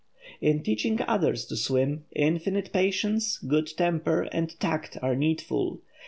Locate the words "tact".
4.59-4.97